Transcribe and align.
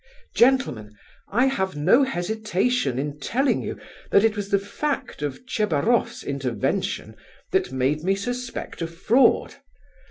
Gentlemen, 0.33 0.97
I 1.31 1.45
have 1.45 1.75
no 1.75 2.01
hesitation 2.01 2.97
in 2.97 3.19
telling 3.19 3.61
you 3.61 3.79
that 4.09 4.23
it 4.23 4.35
was 4.35 4.49
the 4.49 4.57
fact 4.57 5.21
of 5.21 5.45
Tchebaroff's 5.45 6.23
intervention 6.23 7.15
that 7.51 7.71
made 7.71 8.03
me 8.03 8.15
suspect 8.15 8.81
a 8.81 8.87
fraud. 8.87 9.57